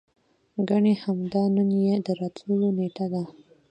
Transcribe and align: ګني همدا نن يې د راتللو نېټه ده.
ګني 0.67 0.93
همدا 1.03 1.43
نن 1.55 1.69
يې 1.85 1.95
د 2.05 2.07
راتللو 2.19 2.67
نېټه 2.77 3.05
ده. 3.13 3.23